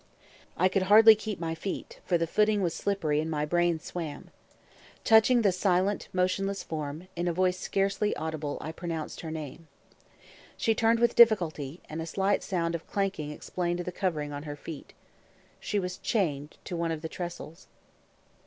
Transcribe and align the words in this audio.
I 0.57 0.67
could 0.67 0.81
hardly 0.89 1.13
keep 1.13 1.39
my 1.39 1.53
feet, 1.53 1.99
for 2.03 2.17
the 2.17 2.25
footing 2.25 2.63
was 2.63 2.73
slippery 2.73 3.19
and 3.21 3.29
my 3.29 3.45
brain 3.45 3.79
swam. 3.79 4.31
Touching 5.03 5.43
the 5.43 5.51
silent, 5.51 6.07
motionless 6.11 6.63
form, 6.63 7.07
in 7.15 7.27
a 7.27 7.33
voice 7.33 7.59
scarcely 7.59 8.15
audible 8.15 8.57
I 8.61 8.71
pronounced 8.71 9.21
her 9.21 9.29
name. 9.29 9.67
She 10.57 10.73
turned 10.73 10.99
with 10.99 11.13
difficulty, 11.13 11.81
and 11.87 12.01
a 12.01 12.07
slight 12.07 12.41
sound 12.41 12.73
of 12.73 12.87
clanking 12.87 13.29
explained 13.29 13.81
the 13.81 13.91
covering 13.91 14.33
on 14.33 14.41
the 14.45 14.55
feet. 14.55 14.93
She 15.59 15.77
was 15.77 15.99
chained 15.99 16.57
to 16.63 16.75
one 16.75 16.91
of 16.91 17.03
the 17.03 17.07
trestles. 17.07 17.67